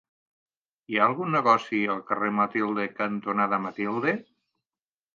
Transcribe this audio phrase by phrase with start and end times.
[0.93, 4.21] Hi ha algun negoci al carrer Matilde cantonada Matilde?